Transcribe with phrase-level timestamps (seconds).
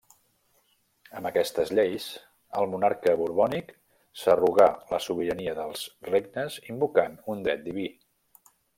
[1.19, 2.07] Amb aquestes lleis
[2.61, 3.71] el monarca borbònic
[4.23, 7.91] s'arrogà la sobirania dels regnes invocant un dret diví.